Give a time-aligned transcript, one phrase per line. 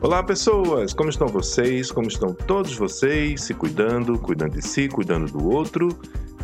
[0.00, 1.92] Olá pessoas, como estão vocês?
[1.92, 3.42] Como estão todos vocês?
[3.42, 5.88] Se cuidando, cuidando de si, cuidando do outro.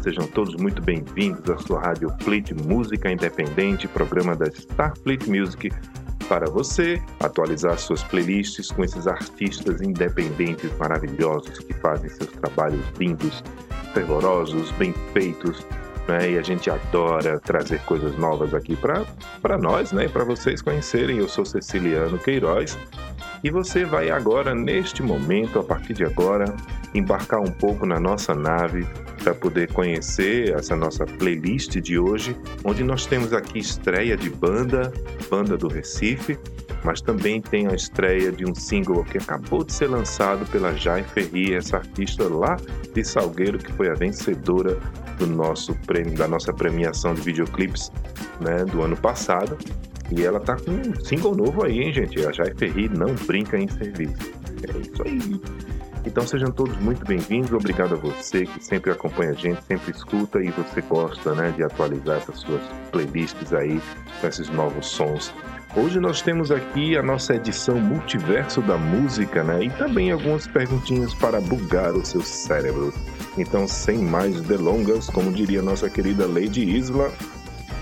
[0.03, 5.73] Sejam todos muito bem-vindos à sua rádio Fleet Música Independente, programa da Starfleet Music,
[6.29, 13.43] para você atualizar suas playlists com esses artistas independentes maravilhosos que fazem seus trabalhos lindos,
[13.95, 15.65] fervorosos, bem feitos,
[16.09, 16.31] né?
[16.33, 20.09] E a gente adora trazer coisas novas aqui para nós, né?
[20.09, 21.19] Para vocês conhecerem.
[21.19, 22.79] Eu sou Ceciliano Queiroz
[23.45, 26.47] e você vai agora, neste momento, a partir de agora,
[26.95, 28.87] embarcar um pouco na nossa nave
[29.23, 34.91] para poder conhecer essa nossa playlist de hoje, onde nós temos aqui estreia de banda,
[35.29, 36.39] banda do Recife,
[36.83, 41.03] mas também tem a estreia de um single que acabou de ser lançado pela Jai
[41.03, 42.57] Ferri, essa artista lá
[42.95, 44.79] de Salgueiro que foi a vencedora
[45.19, 47.93] do nosso prêmio, da nossa premiação de videoclipes
[48.41, 49.59] né, do ano passado.
[50.11, 52.25] E ela tá com um single novo aí, hein, gente?
[52.27, 54.33] A Jai Ferri não brinca em serviço.
[54.63, 55.41] É isso aí.
[56.07, 57.53] Então sejam todos muito bem-vindos.
[57.53, 61.63] Obrigado a você que sempre acompanha a gente, sempre escuta e você gosta né, de
[61.63, 62.61] atualizar essas suas
[62.93, 63.81] playlists aí
[64.21, 65.33] com esses novos sons.
[65.77, 69.65] Hoje nós temos aqui a nossa edição Multiverso da Música, né?
[69.65, 72.95] E também algumas perguntinhas para bugar o seu cérebro.
[73.37, 77.13] Então, sem mais delongas, como diria nossa querida Lady Isla,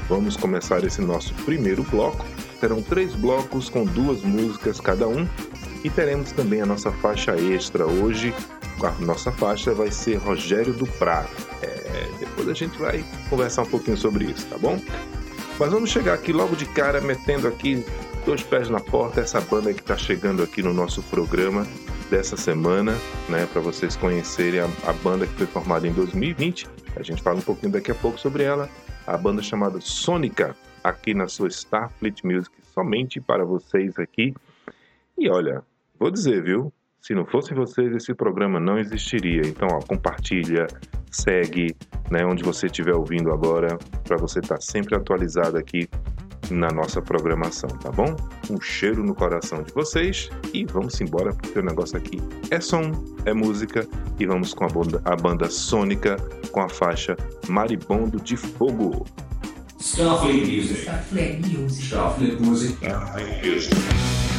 [0.08, 2.24] vamos começar esse nosso primeiro bloco.
[2.60, 5.26] Serão três blocos com duas músicas cada um
[5.84, 8.34] e teremos também a nossa faixa extra hoje.
[8.82, 11.28] A nossa faixa vai ser Rogério do Prado.
[11.62, 11.72] É,
[12.42, 14.80] depois a gente vai conversar um pouquinho sobre isso, tá bom?
[15.58, 17.84] Mas vamos chegar aqui logo de cara, metendo aqui
[18.24, 21.66] dois pés na porta, essa banda que está chegando aqui no nosso programa
[22.10, 22.96] dessa semana,
[23.28, 26.66] né, para vocês conhecerem a, a, banda que foi formada em 2020.
[26.96, 28.68] A gente fala um pouquinho daqui a pouco sobre ela.
[29.06, 34.34] A banda chamada Sônica, aqui na sua Starfleet Music, somente para vocês aqui.
[35.18, 35.62] E olha,
[35.98, 36.72] vou dizer, viu?
[37.00, 39.42] Se não fosse vocês, esse programa não existiria.
[39.44, 40.68] Então, ó, compartilha,
[41.10, 41.74] segue,
[42.10, 45.88] né, onde você estiver ouvindo agora, para você estar tá sempre atualizado aqui
[46.50, 48.16] na nossa programação, tá bom?
[48.50, 52.20] Um cheiro no coração de vocês e vamos embora porque o negócio aqui
[52.50, 52.92] é som,
[53.24, 53.86] é música
[54.18, 56.16] e vamos com a banda, a banda Sônica
[56.50, 57.16] com a faixa
[57.48, 59.06] Maribondo de Fogo.
[59.78, 60.80] Starfleet Music.
[60.80, 61.86] Starfleet Music.
[61.86, 62.76] Starfleet Music.
[62.76, 63.74] Starfleet Music.
[63.74, 64.31] Starfleet Music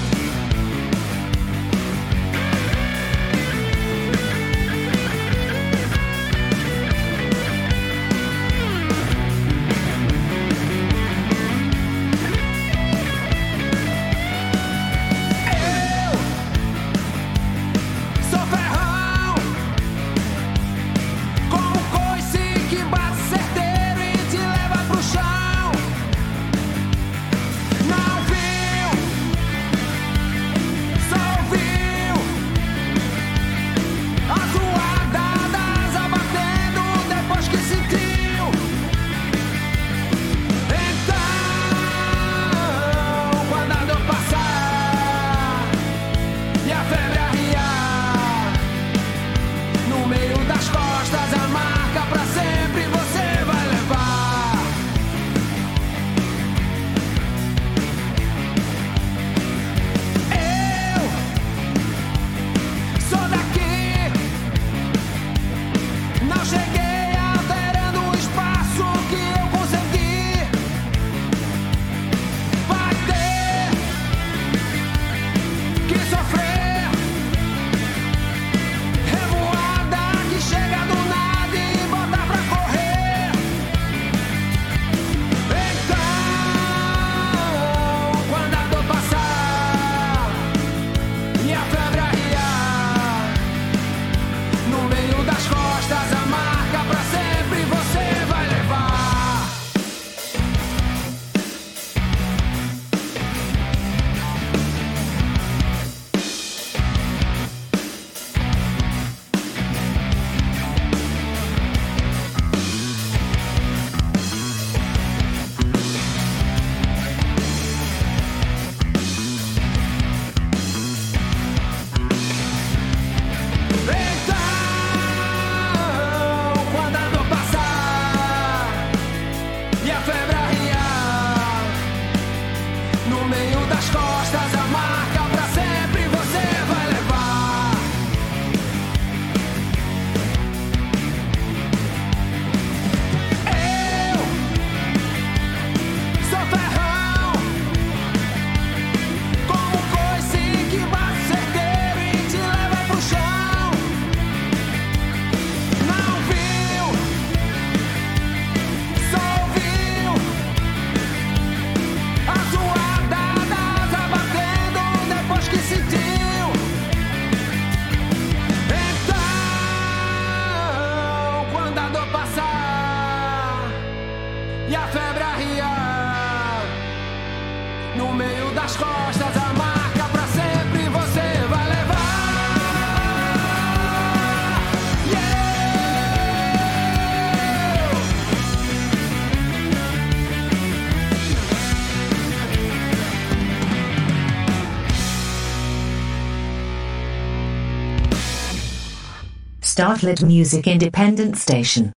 [199.84, 201.91] Outlet Music independent station.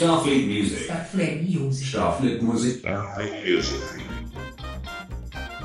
[0.00, 0.84] Starfleet Music.
[0.84, 1.88] Starfleet Music.
[1.88, 2.78] Starfleet Music.
[2.78, 4.04] Starfleet Music.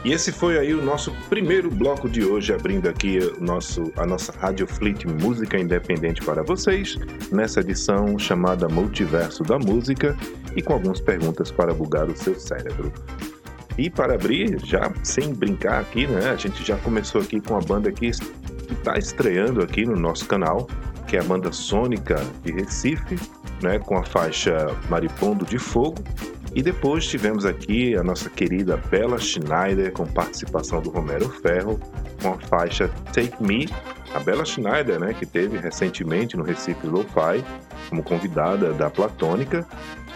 [0.04, 4.06] E esse foi aí o nosso primeiro bloco de hoje, abrindo aqui o nosso, a
[4.06, 6.98] nossa Rádio Fleet Música Independente para vocês,
[7.32, 10.18] nessa edição chamada Multiverso da Música
[10.54, 12.92] e com algumas perguntas para bugar o seu cérebro.
[13.78, 16.32] E para abrir, já sem brincar aqui, né?
[16.32, 20.68] A gente já começou aqui com a banda que está estreando aqui no nosso canal,
[21.08, 23.18] que é a banda Sônica de Recife,
[23.62, 26.04] né, com a faixa Maripondo de Fogo.
[26.54, 31.80] E depois tivemos aqui a nossa querida Bella Schneider, com participação do Romero Ferro,
[32.22, 33.68] com a faixa Take Me.
[34.14, 37.44] A Bella Schneider, né, que teve recentemente no Recife Lo-Fi,
[37.90, 39.68] como convidada da Platônica,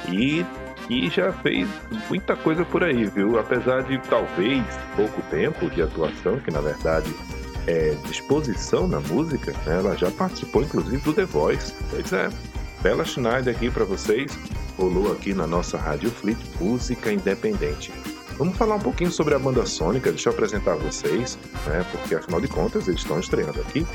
[0.08, 0.46] e,
[0.90, 1.68] e já fez
[2.10, 3.38] muita coisa por aí, viu?
[3.38, 4.64] Apesar de talvez
[4.96, 7.14] pouco tempo de atuação, que na verdade
[7.68, 9.78] é disposição na música, né?
[9.80, 11.74] ela já participou inclusive do The Voice.
[11.90, 12.30] Pois é,
[12.82, 14.32] Bela Schneider aqui para vocês,
[14.78, 17.92] rolou aqui na nossa Rádio Fleet Música Independente.
[18.38, 21.86] Vamos falar um pouquinho sobre a banda Sônica, deixa eu apresentar a vocês, né?
[21.92, 23.86] Porque afinal de contas eles estão estreando aqui,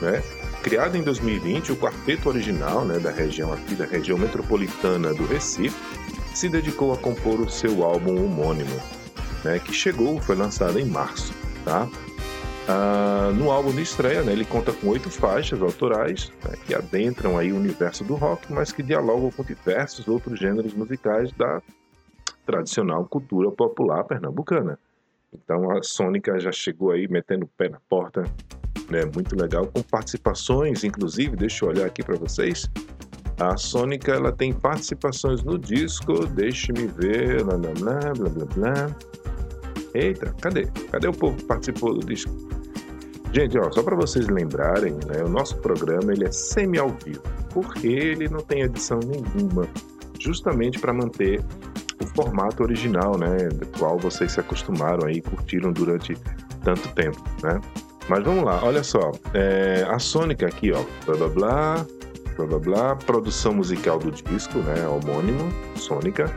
[0.00, 0.20] né?
[0.60, 5.76] Criado em 2020, o quarteto original, né, da região aqui da região metropolitana do Recife,
[6.34, 8.80] se dedicou a compor o seu álbum homônimo,
[9.44, 11.32] né, que chegou, foi lançado em março,
[11.64, 11.88] tá?
[12.68, 17.36] Ah, no álbum de estreia, né, ele conta com oito faixas autorais né, que adentram
[17.36, 21.60] aí o universo do rock, mas que dialogam com diversos outros gêneros musicais da
[22.46, 24.78] tradicional cultura popular pernambucana.
[25.32, 28.22] Então a Sônica já chegou aí metendo o pé na porta,
[28.88, 32.70] né, muito legal, com participações, inclusive, deixa eu olhar aqui para vocês.
[33.40, 38.96] A Sônica ela tem participações no disco, deixe-me ver, blá blá blá blá blá blá.
[39.94, 40.66] Eita, cadê?
[40.90, 42.32] Cadê o povo que participou do disco?
[43.32, 47.22] Gente, ó, só para vocês lembrarem, né, o nosso programa ele é semi ao vivo,
[47.50, 49.66] porque ele não tem edição nenhuma,
[50.20, 51.42] justamente para manter
[52.02, 56.14] o formato original, né, do qual vocês se acostumaram aí, curtiram durante
[56.62, 57.58] tanto tempo, né?
[58.08, 61.86] Mas vamos lá, olha só, é, a Sônica aqui, ó, blá blá blá,
[62.36, 66.30] blá blá blá, produção musical do disco, né, homônimo, Sônica,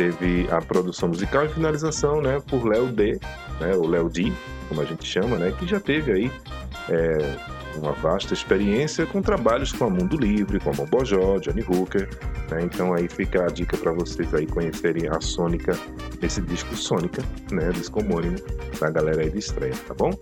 [0.00, 3.20] teve a produção musical e finalização, né, por Léo D,
[3.60, 4.32] né, o Léo D,
[4.66, 6.32] como a gente chama, né, que já teve aí
[6.88, 7.36] é,
[7.76, 12.08] uma vasta experiência com trabalhos com a Mundo Livre, com a Bojó, Johnny Hooker,
[12.50, 15.78] né, então aí fica a dica para vocês aí conhecerem a Sônica,
[16.22, 18.38] esse disco Sônica, né, disco homônimo
[18.80, 20.12] da galera aí de estreia, tá bom?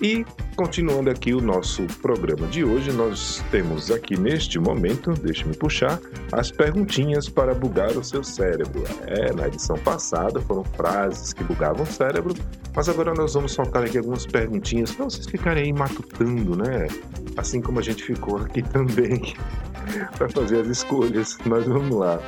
[0.00, 0.26] E
[0.56, 5.98] continuando aqui o nosso programa de hoje, nós temos aqui neste momento, deixe-me puxar,
[6.32, 8.84] as perguntinhas para bugar o seu cérebro.
[9.06, 12.34] É, na edição passada foram frases que bugavam o cérebro,
[12.74, 16.88] mas agora nós vamos soltar aqui algumas perguntinhas para vocês ficarem aí matutando, né?
[17.36, 19.34] Assim como a gente ficou aqui também
[20.18, 21.38] para fazer as escolhas.
[21.46, 22.20] Mas vamos lá.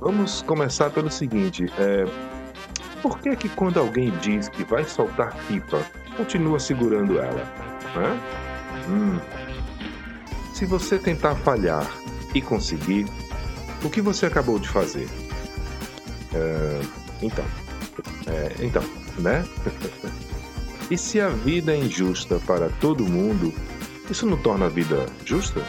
[0.00, 2.04] Vamos começar pelo seguinte: é,
[3.02, 5.84] por que que quando alguém diz que vai soltar pipa,
[6.18, 7.44] continua segurando ela?
[7.94, 8.20] Né?
[8.88, 9.18] Hum.
[10.52, 11.88] Se você tentar falhar
[12.34, 13.06] e conseguir,
[13.84, 15.08] o que você acabou de fazer?
[16.34, 16.80] É,
[17.22, 17.44] então,
[18.26, 18.82] é, então,
[19.18, 19.44] né?
[20.90, 23.54] e se a vida é injusta para todo mundo,
[24.10, 25.64] isso não torna a vida justa?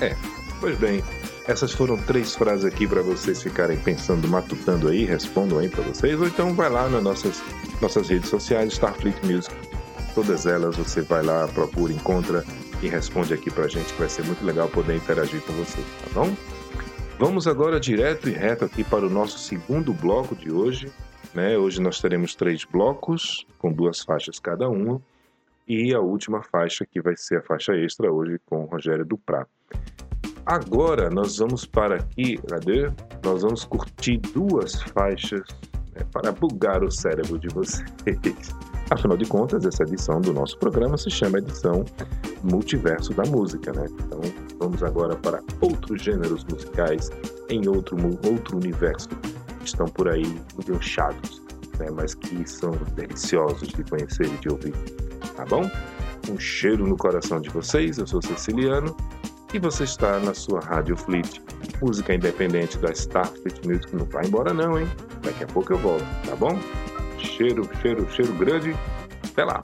[0.00, 0.16] É,
[0.60, 1.04] pois bem,
[1.46, 6.18] essas foram três frases aqui para vocês ficarem pensando, matutando aí, respondam aí para vocês,
[6.18, 7.42] ou então vai lá nas nossas,
[7.80, 9.54] nossas redes sociais, Starfleet Music,
[10.14, 12.44] todas elas você vai lá, procura, encontra
[12.82, 15.80] e responde aqui para a gente, que vai ser muito legal poder interagir com você,
[16.04, 16.34] tá bom?
[17.18, 20.90] Vamos agora direto e reto aqui para o nosso segundo bloco de hoje.
[21.34, 21.56] Né?
[21.58, 25.02] Hoje nós teremos três blocos, com duas faixas cada uma,
[25.68, 29.46] e a última faixa que vai ser a faixa extra hoje com Rogério Duprá.
[30.46, 32.90] Agora nós vamos para aqui, cadê?
[33.22, 35.46] Nós vamos curtir duas faixas
[36.00, 38.54] né, para bugar o cérebro de vocês.
[38.90, 41.84] Afinal de contas, essa edição do nosso programa se chama edição
[42.42, 43.86] Multiverso da Música, né?
[43.88, 44.20] Então
[44.58, 47.08] vamos agora para outros gêneros musicais
[47.48, 49.08] em outro, outro universo
[49.60, 50.24] que estão por aí
[50.58, 51.40] enganchados,
[51.78, 51.86] né?
[51.92, 54.74] mas que são deliciosos de conhecer e de ouvir,
[55.36, 55.70] tá bom?
[56.28, 58.96] Um cheiro no coração de vocês, eu sou Siciliano
[59.52, 61.40] e você está na sua Rádio Fleet,
[61.82, 63.94] música independente da Starfleet Music.
[63.94, 64.88] Não vai embora não, hein?
[65.22, 66.58] Daqui a pouco eu volto, tá bom?
[67.18, 68.76] Cheiro, cheiro, cheiro grande.
[69.24, 69.60] Até lá.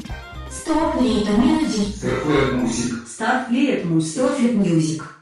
[0.50, 1.93] Starfleet Music.
[1.93, 3.09] Starfleet Music.
[3.09, 4.19] Starfleet Music.
[4.19, 5.15] Starfleet Music.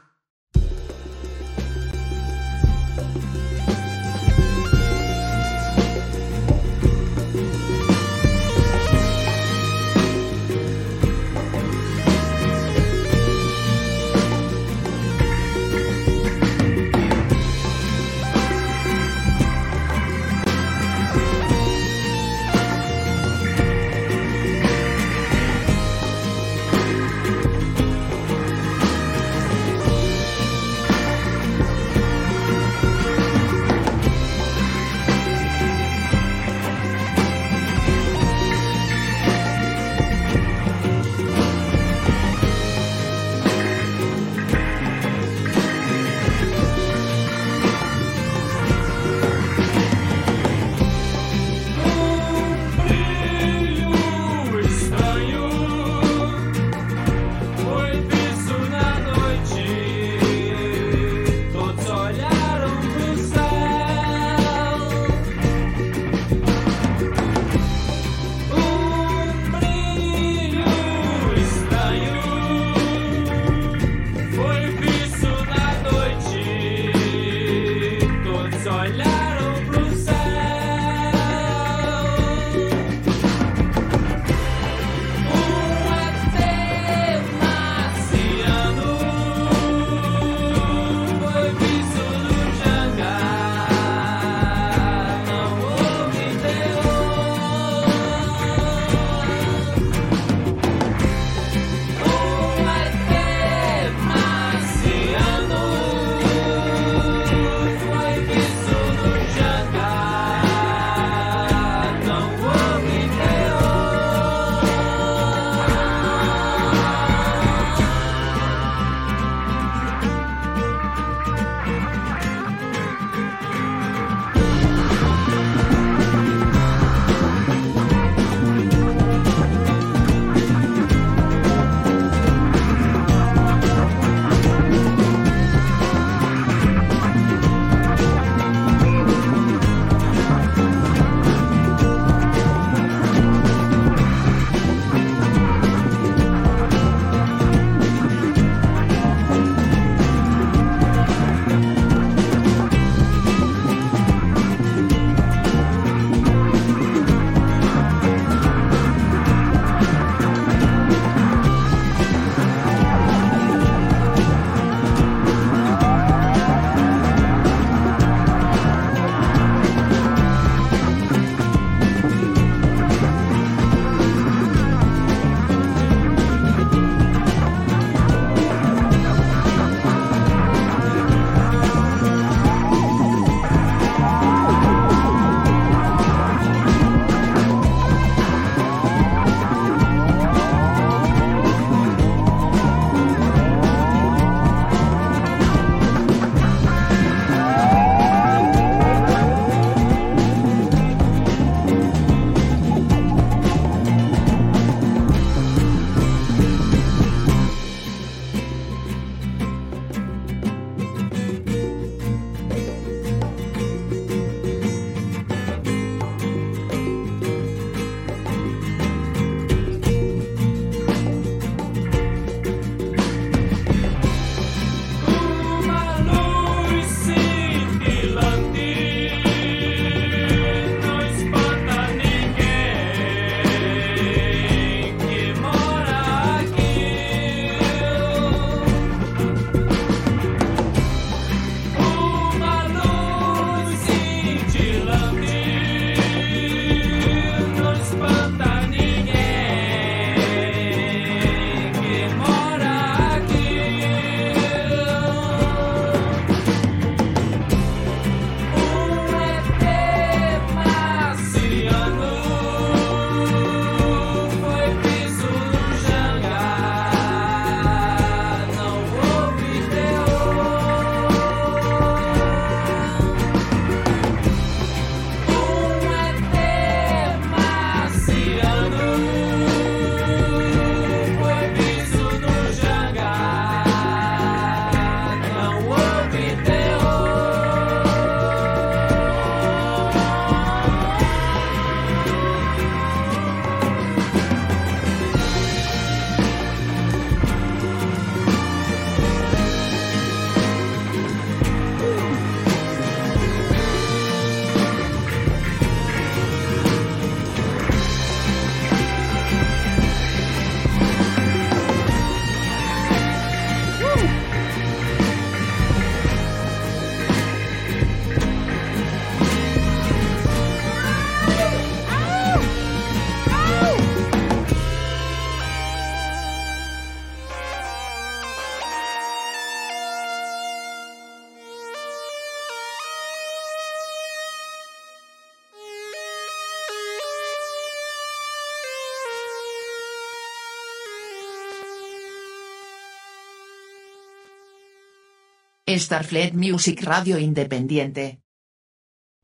[345.67, 348.19] Starfleet Music Radio Independiente.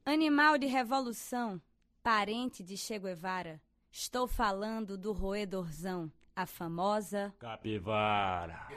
[0.04, 1.62] Animal de revolução,
[2.02, 3.62] parente de Che Guevara.
[3.92, 8.68] Estou falando do roedorzão, a famosa capivara.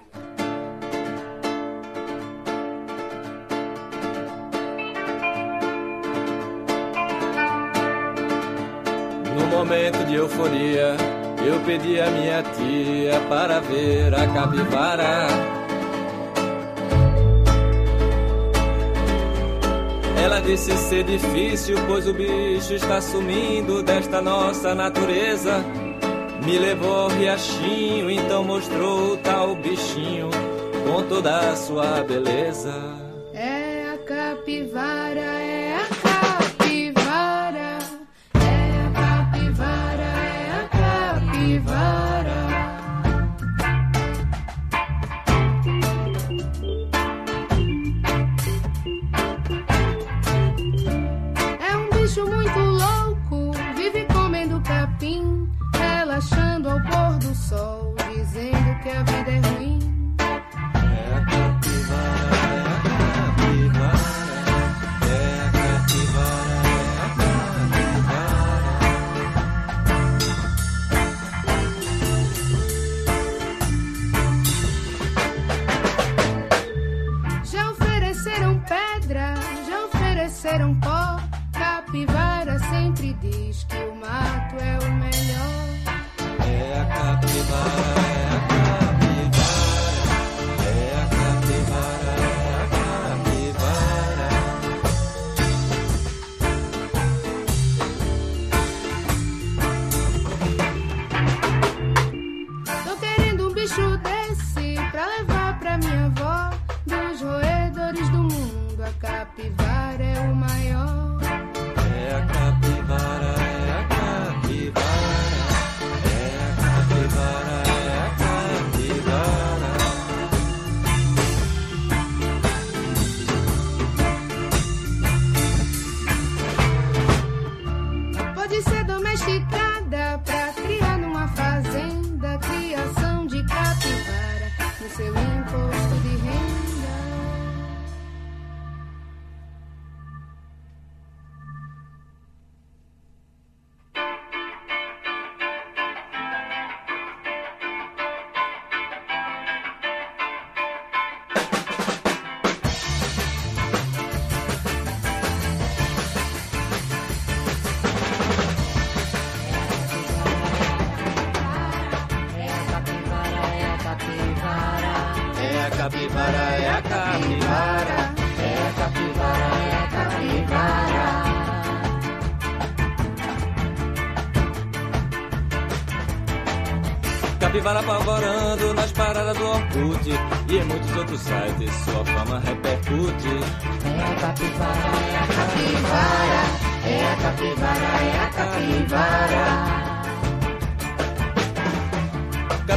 [9.38, 10.96] No momento de euforia,
[11.42, 15.63] eu pedi a minha tia para ver a capivara.
[20.24, 25.62] Ela disse ser difícil, pois o bicho está sumindo desta nossa natureza.
[26.46, 30.30] Me levou ao riachinho, então mostrou o tal bichinho
[30.82, 32.72] com toda a sua beleza.
[33.34, 35.03] É a capivara,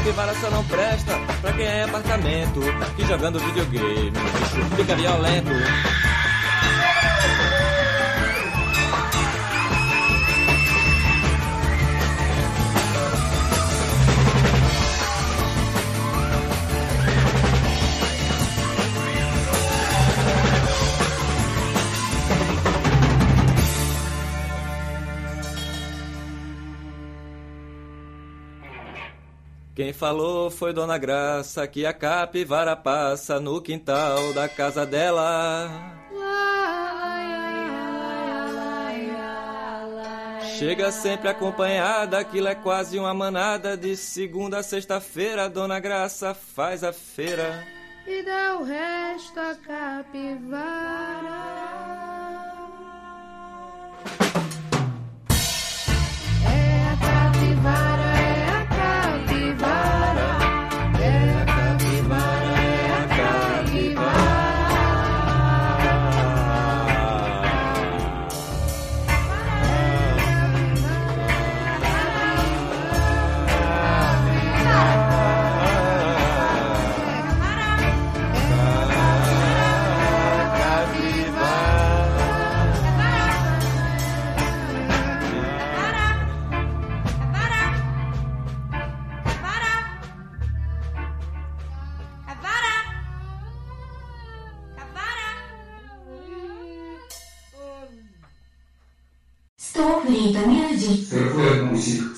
[0.08, 1.20] Capivara só não presta.
[1.41, 2.62] Pra quem é apartamento
[2.96, 5.52] Que jogando videogame, bicho fica violento
[29.97, 35.67] falou foi Dona Graça que a capivara passa no quintal da casa dela.
[40.57, 43.75] Chega sempre acompanhada, aquilo é quase uma manada.
[43.75, 47.63] De segunda a sexta-feira, Dona Graça faz a feira.
[48.05, 50.77] E dá o resto a capivara.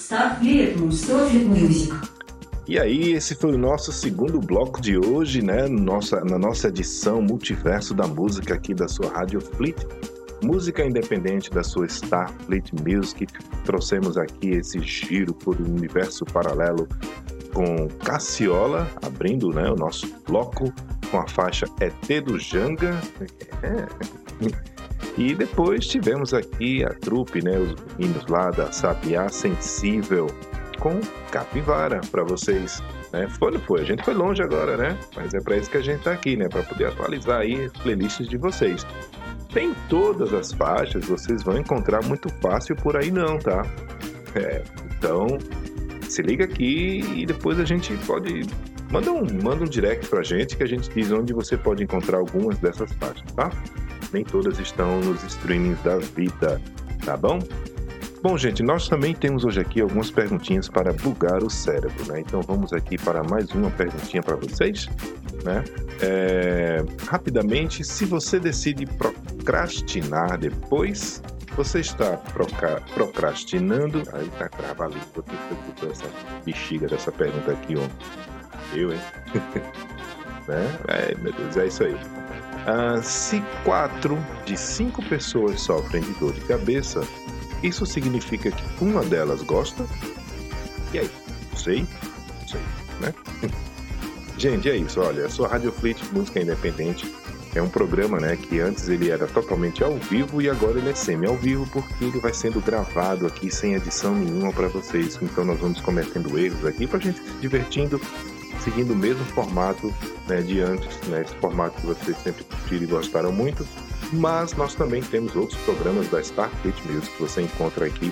[0.10, 1.94] Starfleet Music.
[2.68, 5.68] E aí, esse foi o nosso segundo bloco de hoje, né?
[5.68, 9.78] Nossa, na nossa edição Multiverso da Música aqui da sua Rádio Fleet.
[10.42, 13.32] Música independente da sua Starfleet Music.
[13.66, 16.88] Trouxemos aqui esse giro por um universo paralelo
[17.54, 20.74] com Cassiola, abrindo né, o nosso bloco
[21.12, 23.00] com a faixa ET do Janga.
[23.62, 24.60] É.
[25.20, 30.28] E depois tivemos aqui a trupe, né, os meninos lá da Sabiá Sensível
[30.80, 30.98] com
[31.30, 32.82] Capivara para vocês.
[33.12, 33.28] Né?
[33.28, 34.98] Foi, foi, a gente foi longe agora, né?
[35.14, 36.48] Mas é para isso que a gente tá aqui, né?
[36.48, 38.88] Para poder atualizar aí as playlists de vocês.
[39.54, 43.64] Tem todas as faixas, vocês vão encontrar muito fácil por aí não, tá?
[44.36, 45.28] É, então
[46.04, 48.46] se liga aqui e depois a gente pode
[48.90, 52.20] manda um manda um direct pra gente que a gente diz onde você pode encontrar
[52.20, 53.52] algumas dessas faixas, tá?
[54.12, 56.62] Nem todas estão nos streamings da vida,
[57.06, 57.40] tá bom?
[58.22, 62.20] Bom, gente, nós também temos hoje aqui algumas perguntinhas para bugar o cérebro, né?
[62.20, 64.90] Então vamos aqui para mais uma perguntinha para vocês,
[65.46, 65.64] né?
[66.02, 66.84] É...
[67.08, 71.24] Rapidamente, se você decide procrastinar depois,
[71.56, 72.18] você está
[72.94, 74.04] procrastinando.
[74.14, 75.36] Aí tá crava vou ter
[75.76, 76.06] que essa
[76.46, 78.76] bexiga dessa pergunta aqui, ó.
[78.76, 79.00] Eu, hein?
[80.48, 80.80] né?
[80.90, 81.96] É, meu Deus, é isso aí.
[82.72, 87.02] Ah, se quatro de cinco pessoas sofrem de dor de cabeça,
[87.64, 89.88] isso significa que uma delas gosta?
[90.94, 91.10] E aí?
[91.58, 91.88] Sei?
[92.48, 92.62] Sei,
[93.02, 93.12] né?
[94.38, 95.02] Gente, é isso.
[95.02, 97.12] Olha, a sua Rádio Fleet Música Independente
[97.56, 100.94] é um programa, né, que antes ele era totalmente ao vivo e agora ele é
[100.94, 105.18] semi ao vivo porque ele vai sendo gravado aqui sem edição nenhuma para vocês.
[105.20, 108.00] Então nós vamos cometendo erros aqui para gente se divertindo
[108.60, 109.94] seguindo o mesmo formato
[110.28, 113.66] né, de antes, né, esse formato que vocês sempre curtiram e gostaram muito.
[114.14, 118.12] Mas nós também temos outros programas da Starfleet Music que você encontra aqui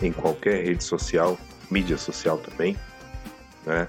[0.00, 1.38] em qualquer rede social,
[1.70, 2.76] mídia social também,
[3.64, 3.86] né?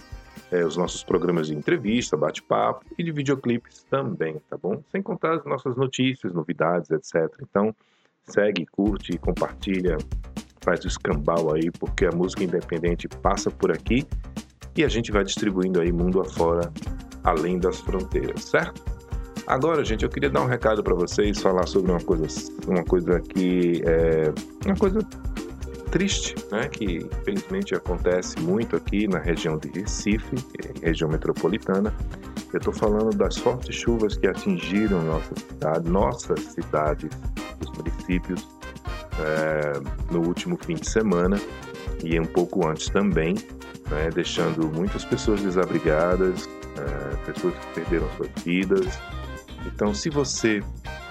[0.51, 4.83] É, os nossos programas de entrevista, bate-papo e de videoclipes também, tá bom?
[4.91, 7.27] Sem contar as nossas notícias, novidades, etc.
[7.41, 7.75] Então,
[8.27, 9.97] segue, curte, compartilha,
[10.61, 14.05] faz o escambau aí, porque a música independente passa por aqui
[14.75, 16.71] e a gente vai distribuindo aí mundo afora,
[17.23, 18.81] além das fronteiras, certo?
[19.45, 22.27] Agora, gente, eu queria dar um recado para vocês, falar sobre uma coisa,
[22.65, 24.33] uma coisa que é
[24.65, 24.99] uma coisa
[25.91, 26.67] triste, né?
[26.69, 30.37] Que infelizmente acontece muito aqui na região de Recife,
[30.81, 31.93] região metropolitana.
[32.53, 37.09] Eu estou falando das fortes chuvas que atingiram nossa cidade, nossas cidades,
[37.61, 38.47] os municípios
[39.19, 39.73] é,
[40.11, 41.39] no último fim de semana
[42.03, 43.35] e um pouco antes também
[43.93, 48.99] né, deixando muitas pessoas desabrigadas, uh, pessoas que perderam suas vidas.
[49.65, 50.61] Então, se você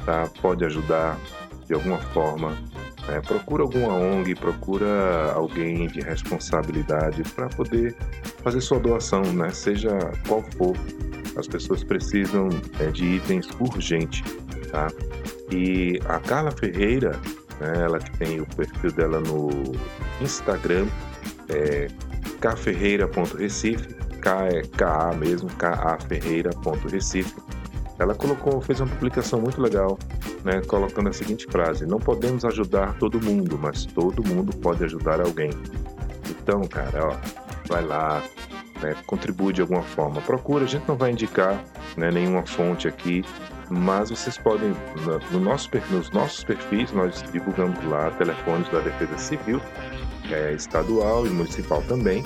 [0.04, 1.18] tá, pode ajudar
[1.66, 2.56] de alguma forma,
[3.08, 7.96] é, procura alguma ONG, procura alguém de responsabilidade para poder
[8.42, 9.50] fazer sua doação, né?
[9.50, 9.90] seja
[10.26, 10.76] qual for.
[11.36, 14.22] As pessoas precisam é, de itens urgentes.
[14.70, 14.88] Tá?
[15.50, 17.18] E a Carla Ferreira,
[17.58, 19.48] né, ela que tem o perfil dela no
[20.20, 20.86] Instagram,
[21.48, 21.88] é
[22.50, 27.34] kferreira.recife, K é KA mesmo, kaferreira.recife.
[27.98, 29.96] Ela colocou, fez uma publicação muito legal,
[30.44, 35.20] né, colocando a seguinte frase: Não podemos ajudar todo mundo, mas todo mundo pode ajudar
[35.20, 35.50] alguém.
[36.28, 37.16] Então, cara, ó,
[37.68, 38.22] vai lá,
[38.82, 40.20] né, contribui de alguma forma.
[40.22, 41.62] Procura, a gente não vai indicar
[41.96, 43.24] né, nenhuma fonte aqui,
[43.70, 44.74] mas vocês podem,
[45.30, 49.60] no nosso, nos nossos perfis, nós divulgamos lá telefones da Defesa Civil
[50.32, 52.22] é, estadual e municipal também.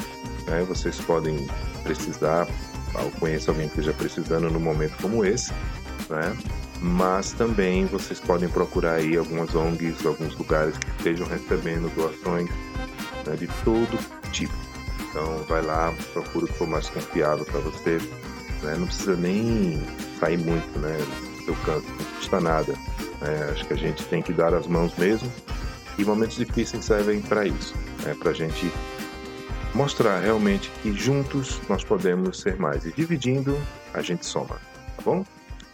[0.46, 0.64] Né?
[0.68, 1.46] Vocês podem
[1.82, 2.46] precisar,
[2.94, 5.52] ou conheço alguém que esteja precisando no momento como esse,
[6.08, 6.36] né?
[6.80, 12.50] mas também vocês podem procurar aí algumas ONGs, alguns lugares que estejam recebendo doações
[13.26, 13.98] né, de todo
[14.30, 14.54] tipo.
[15.00, 17.98] Então vai lá, procura o que for mais confiável para você.
[18.62, 18.76] Né?
[18.78, 19.82] Não precisa nem
[20.20, 20.96] sair muito né,
[21.38, 22.72] do seu canto, não custa nada.
[23.20, 23.50] Né?
[23.52, 25.30] Acho que a gente tem que dar as mãos mesmo
[25.98, 28.14] e momentos difíceis servem para isso, né?
[28.14, 28.70] para a gente
[29.74, 33.56] mostrar realmente que juntos nós podemos ser mais e dividindo
[33.92, 34.56] a gente soma,
[34.96, 35.24] tá bom?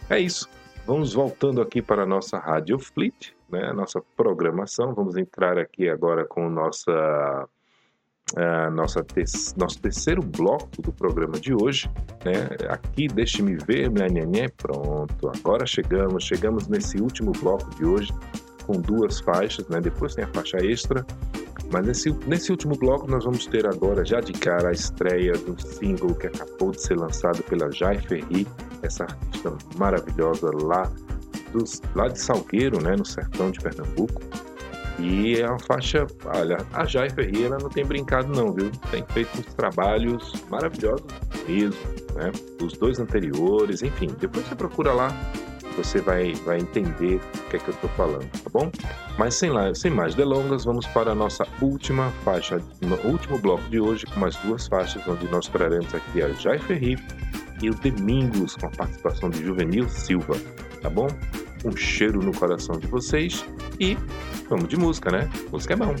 [0.09, 0.49] É isso.
[0.85, 3.71] Vamos voltando aqui para a nossa Rádio Fleet, né?
[3.71, 4.93] Nossa programação.
[4.93, 7.47] Vamos entrar aqui agora com nossa
[8.71, 9.23] nossa te
[9.57, 11.89] nosso terceiro bloco do programa de hoje,
[12.25, 12.49] né?
[12.69, 18.11] Aqui, deixe-me ver, né, né, pronto, agora chegamos, chegamos nesse último bloco de hoje,
[18.65, 19.79] com duas faixas, né?
[19.79, 21.05] Depois tem a faixa extra.
[21.71, 25.59] Mas nesse, nesse último bloco nós vamos ter agora já de cara a estreia do
[25.59, 28.47] single que acabou de ser lançado pela Jai Ferri,
[28.83, 30.91] essa artista maravilhosa lá,
[31.51, 34.21] dos, lá de Salgueiro, né, no sertão de Pernambuco.
[34.99, 38.69] E é uma faixa, olha, a Jai Ferreira não tem brincado não, viu?
[38.91, 41.07] Tem feito uns trabalhos maravilhosos
[41.47, 41.79] mesmo,
[42.13, 42.31] né?
[42.61, 45.09] Os dois anteriores, enfim, depois você procura lá,
[45.73, 48.71] você vai, vai entender o que é que eu estou falando, tá bom?
[49.17, 53.63] Mas sem, lá, sem mais delongas, vamos para a nossa última faixa, no último bloco
[53.69, 56.97] de hoje, com mais duas faixas, onde nós traremos aqui a Jai Ferri
[57.61, 60.35] e o Domingos, com a participação de Juvenil Silva,
[60.81, 61.07] tá bom?
[61.65, 63.45] Um cheiro no coração de vocês
[63.79, 63.97] e
[64.49, 65.29] vamos de música, né?
[65.51, 65.95] Música é bom.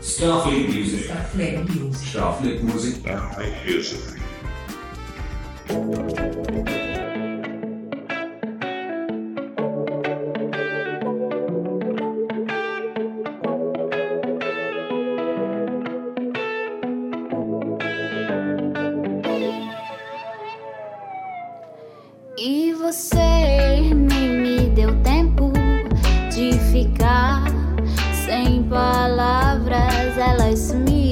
[0.00, 1.04] Starfleet Music.
[1.04, 2.06] Starfleet Music.
[2.06, 2.98] Starfleet Music.
[3.00, 4.18] Starfleet Music.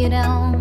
[0.06, 0.52] virão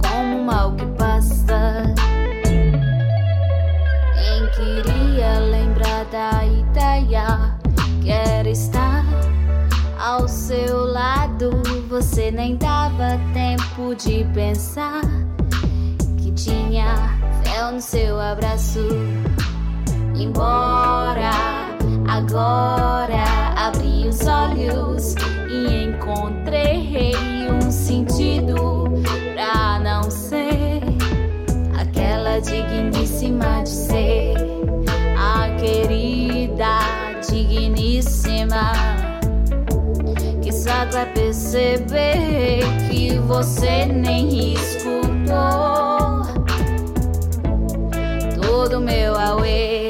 [0.00, 1.92] como mal que passa.
[4.14, 7.56] Quem queria lembrar da ideia,
[8.02, 9.04] Quero estar
[9.98, 11.50] ao seu lado.
[11.88, 15.02] Você nem dava tempo de pensar
[16.16, 18.86] que tinha fé no seu abraço.
[20.14, 21.30] Embora
[22.08, 23.09] agora
[24.30, 25.14] olhos
[25.50, 28.84] e encontrei um sentido
[29.34, 30.80] pra não ser
[31.76, 34.34] aquela digníssima de ser
[35.18, 36.78] a querida
[37.28, 38.72] digníssima
[40.40, 46.22] que sabe perceber que você nem escutou
[48.40, 49.89] todo meu away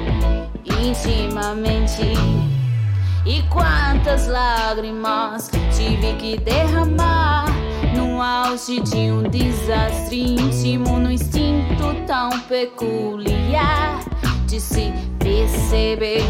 [0.65, 2.01] intimamente.
[3.25, 7.45] E quantas lágrimas tive que derramar
[7.95, 13.99] no auge de um desastre íntimo, no instinto tão peculiar
[14.47, 16.23] de se perceber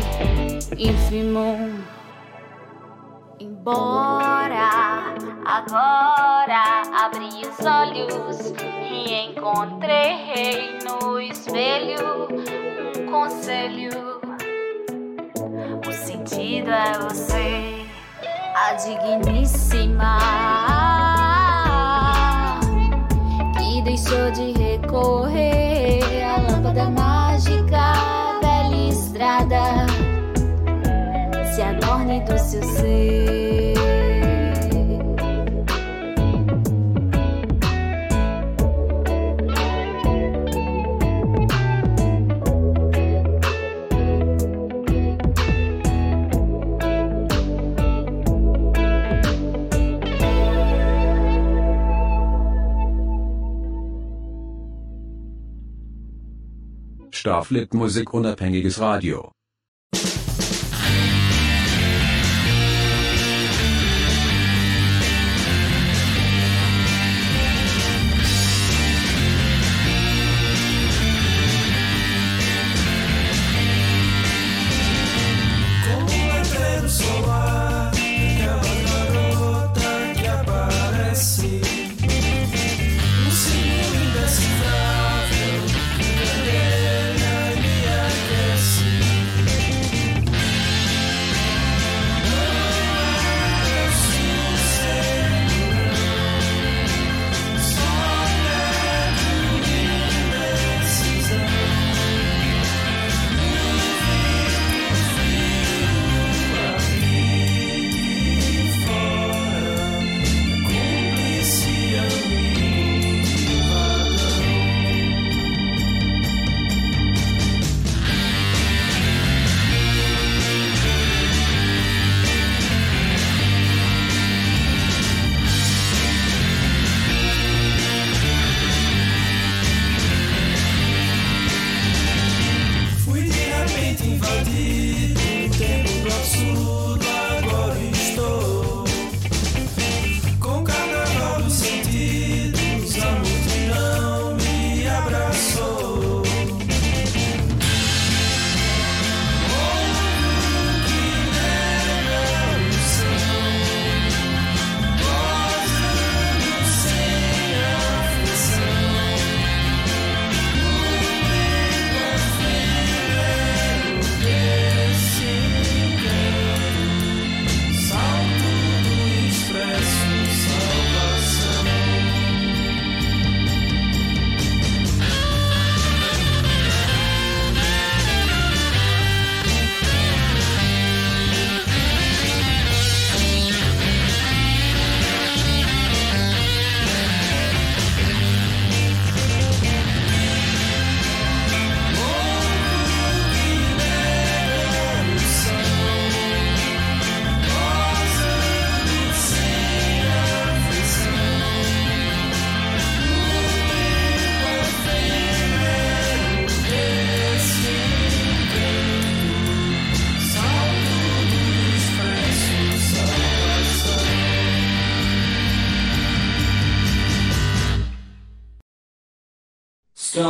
[0.77, 2.00] ínfimo.
[3.61, 5.13] Embora
[5.45, 8.53] agora abri os olhos
[8.89, 12.27] e encontrei no espelho
[12.97, 14.19] um conselho.
[15.87, 17.85] O sentido é você,
[18.55, 20.17] a digníssima
[23.59, 27.93] que deixou de recorrer à lâmpada mágica
[28.89, 29.85] estrada
[31.53, 33.50] se adorne do seu ser.
[57.21, 59.31] Starflit Musik unabhängiges Radio.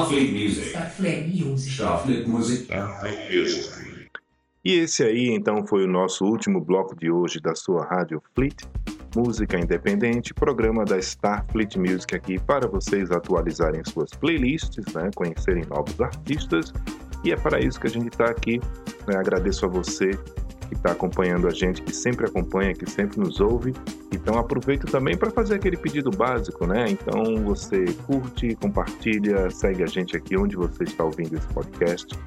[0.01, 0.69] Starfleet Music.
[0.69, 1.73] Starfleet Music.
[1.73, 2.63] Starfleet Music.
[2.63, 4.11] Starfleet Music.
[4.65, 8.63] E esse aí então foi o nosso último bloco de hoje da sua Rádio Fleet,
[9.15, 15.99] música independente, programa da Starfleet Music aqui para vocês atualizarem suas playlists, né, conhecerem novos
[16.01, 16.73] artistas.
[17.23, 18.59] E é para isso que a gente está aqui.
[19.07, 19.17] Né?
[19.17, 20.11] Agradeço a você
[20.71, 23.73] que está acompanhando a gente, que sempre acompanha, que sempre nos ouve.
[24.11, 26.85] Então aproveito também para fazer aquele pedido básico, né?
[26.89, 32.17] Então você curte, compartilha, segue a gente aqui onde você está ouvindo esse podcast.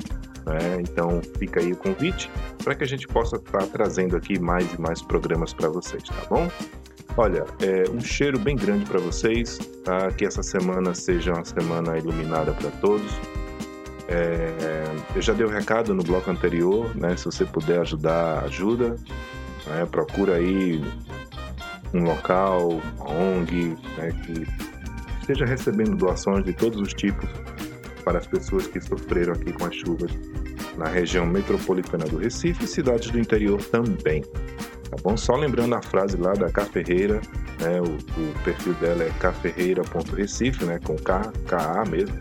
[0.44, 0.80] Né?
[0.80, 2.30] Então fica aí o convite
[2.62, 6.02] para que a gente possa estar tá trazendo aqui mais e mais programas para vocês,
[6.02, 6.46] tá bom?
[7.16, 10.10] Olha, é, um cheiro bem grande para vocês, tá?
[10.10, 13.10] Que essa semana seja uma semana iluminada para todos.
[14.08, 14.84] É,
[15.14, 17.16] eu já dei o um recado no bloco anterior, né?
[17.16, 18.96] Se você puder ajudar, ajuda.
[19.66, 19.86] Né?
[19.90, 20.82] Procura aí
[21.92, 24.12] um local, uma ONG, né?
[24.24, 24.46] que
[25.20, 27.28] esteja recebendo doações de todos os tipos
[28.04, 30.10] para as pessoas que sofreram aqui com as chuvas
[30.76, 34.22] na região metropolitana do Recife e cidades do interior também.
[34.22, 35.16] Tá bom?
[35.16, 37.20] Só lembrando a frase lá da Caferreira,
[37.60, 37.80] né?
[37.80, 40.78] O, o perfil dela é caferreira.recife, né?
[40.84, 42.14] Com K, K-A mesmo,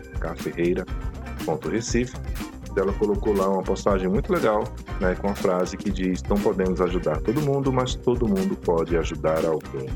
[1.44, 2.14] caferreira.recife.
[2.76, 4.64] Ela colocou lá uma postagem muito legal,
[5.00, 5.14] né?
[5.14, 9.44] Com a frase que diz: Não podemos ajudar todo mundo, mas todo mundo pode ajudar
[9.44, 9.88] alguém.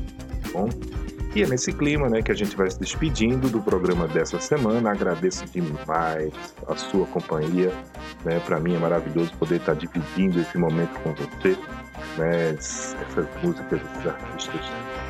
[0.53, 0.69] Bom?
[1.35, 4.91] E é nesse clima né, que a gente vai se despedindo do programa dessa semana.
[4.91, 6.33] Agradeço demais
[6.67, 7.71] a sua companhia.
[8.25, 8.39] Né?
[8.39, 11.55] Para mim é maravilhoso poder estar dividindo esse momento com você.
[12.17, 12.53] Né?
[12.53, 14.61] Essas músicas, esses artistas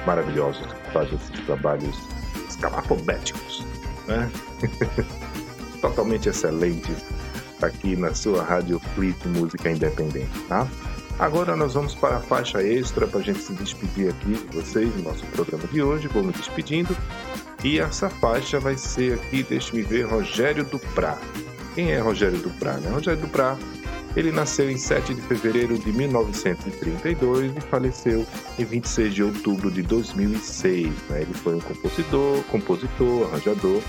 [0.05, 1.97] maravilhosos que fazem esses trabalhos
[2.49, 3.65] escalafobéticos.
[4.07, 4.29] Né?
[5.81, 6.97] Totalmente excelentes
[7.61, 10.39] aqui na sua Rádio Fleet Música Independente.
[10.47, 10.67] Tá?
[11.19, 14.95] Agora nós vamos para a faixa extra para a gente se despedir aqui de vocês
[14.95, 16.07] no nosso programa de hoje.
[16.07, 16.95] Vou me despedindo.
[17.61, 21.17] E essa faixa vai ser aqui, deixe-me ver, Rogério Duprá.
[21.75, 22.75] Quem é Rogério Duprá?
[22.77, 22.89] Né?
[22.89, 23.57] Rogério Duprá,
[24.15, 28.25] ele nasceu em 7 de fevereiro de 1932 e faleceu
[28.57, 30.87] em 26 de outubro de 2006.
[31.09, 31.21] Né?
[31.21, 33.81] Ele foi um compositor, compositor, arranjador,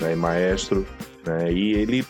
[0.00, 0.14] né?
[0.14, 0.86] maestro,
[1.26, 1.52] né?
[1.52, 2.04] e ele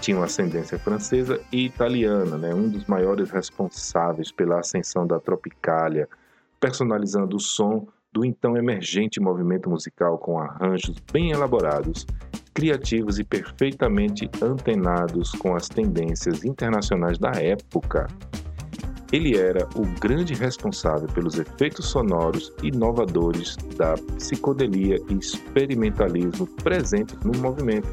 [0.00, 2.54] tinha uma ascendência francesa e italiana, né?
[2.54, 6.08] um dos maiores responsáveis pela ascensão da Tropicália,
[6.58, 12.06] personalizando o som do então emergente movimento musical com arranjos bem elaborados,
[12.52, 18.08] criativos e perfeitamente antenados com as tendências internacionais da época.
[19.12, 27.36] Ele era o grande responsável pelos efeitos sonoros inovadores da psicodelia e experimentalismo presentes no
[27.40, 27.88] movimento,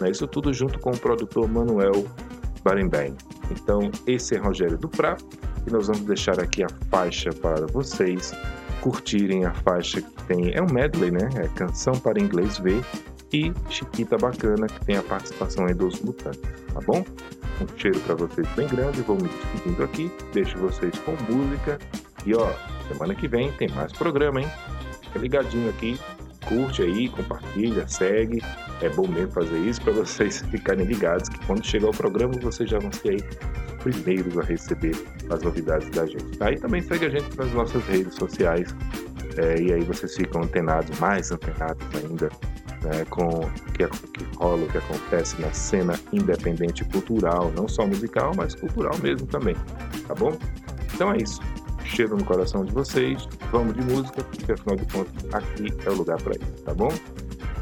[0.00, 0.10] né?
[0.10, 2.04] Isso tudo junto com o produtor Manuel
[2.64, 3.16] Barenbein.
[3.50, 5.16] Então, esse é Rogério Duprá
[5.66, 8.32] e nós vamos deixar aqui a faixa para vocês
[8.80, 10.54] curtirem a faixa que tem.
[10.54, 11.28] É um medley, né?
[11.36, 12.82] É Canção para Inglês Ver
[13.32, 16.40] e Chiquita Bacana, que tem a participação aí dos Mutantes,
[16.72, 17.04] tá bom?
[17.60, 21.78] Um cheiro para vocês bem grande, vou me despedindo aqui, deixo vocês com música
[22.26, 22.50] e ó,
[22.88, 24.48] semana que vem tem mais programa, hein?
[25.02, 25.98] Fica ligadinho aqui
[26.50, 28.42] curte aí, compartilha, segue.
[28.82, 32.68] É bom mesmo fazer isso para vocês ficarem ligados que quando chegar o programa vocês
[32.68, 33.20] já vão ser aí
[33.86, 34.94] os primeiros a receber
[35.30, 36.36] as novidades da gente.
[36.36, 36.52] Tá?
[36.60, 38.74] Também segue a gente nas nossas redes sociais
[39.36, 42.28] é, e aí vocês ficam antenados, mais antenados ainda
[42.82, 47.86] né, com o que, que rola, o que acontece na cena independente cultural, não só
[47.86, 49.54] musical, mas cultural mesmo também,
[50.08, 50.36] tá bom?
[50.92, 51.40] Então é isso
[51.90, 53.28] cheiro no coração de vocês.
[53.50, 56.92] Vamos de música, porque afinal de contas aqui é o lugar para isso, tá bom?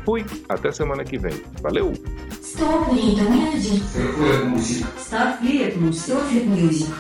[0.05, 1.43] Fui, até semana que vem.
[1.61, 1.93] Valeu!
[2.41, 3.83] Starfleet Music.
[4.99, 6.01] Starfleet Music.
[6.01, 6.93] Starfleet Music.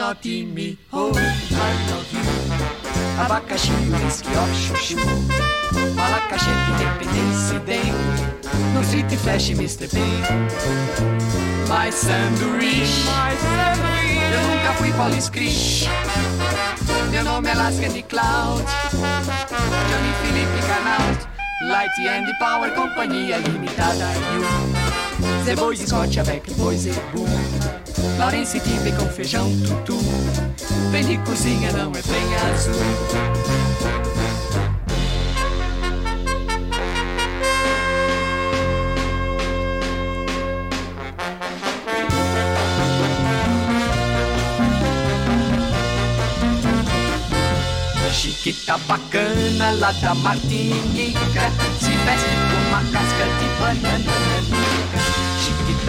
[0.00, 2.24] Not in me Oh, I love you
[3.22, 3.70] Abacaxi,
[4.02, 4.96] whisky, ó, chuchu
[5.94, 7.92] Malacaxi, independência, tem
[8.72, 9.88] No Street Flash, Mr.
[9.92, 10.48] Bean
[11.68, 13.06] My sanduíche.
[14.32, 15.86] Eu nunca fui poliscrish.
[17.10, 18.64] Meu nome é Lasca de Cloud.
[19.88, 21.30] Johnny Felipe Canal.
[21.68, 24.08] Light and Power, companhia limitada.
[24.32, 27.59] E o Zé Bois, Scott, Avec, Bois e Boom.
[28.20, 29.98] Laurence Tipe com feijão tutu.
[30.90, 32.74] Vem de cozinha, não é bem azul.
[48.12, 54.59] Chiquita bacana lá da Martinica Se veste com uma casca de banana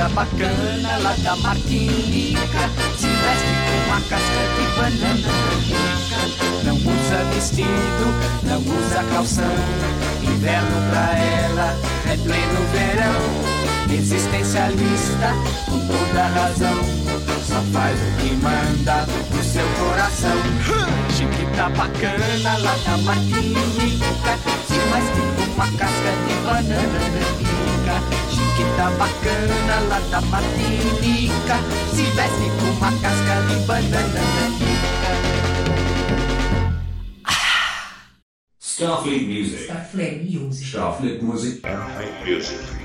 [0.01, 2.69] Chiquita bacana lá da Martinica.
[2.97, 5.29] Se veste com uma casca de banana
[6.63, 8.07] Não usa vestido,
[8.41, 9.53] não usa calção.
[10.23, 11.77] Inverno pra ela
[12.11, 13.95] é pleno verão.
[13.95, 15.35] Existencialista
[15.65, 16.79] com toda razão.
[17.45, 20.37] Só faz o que manda no seu coração.
[21.11, 24.37] Chiquita bacana lá da Martinica,
[24.67, 28.20] se faz tipo uma casca de banana
[28.61, 28.81] nanica.
[28.81, 31.57] Chiquita bacana lá da Martinica,
[31.93, 34.21] se veste com uma casca de banana.
[38.59, 39.63] Starfleet Music.
[39.63, 40.67] Starfleet Music.
[40.67, 41.57] Starfleet Music.
[41.57, 42.80] Starfleet Music.